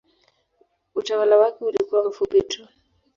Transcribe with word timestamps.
Utawala 0.95 1.37
wake 1.37 1.65
ulikuwa 1.65 2.09
mfupi 2.09 2.41
tu. 2.41 2.67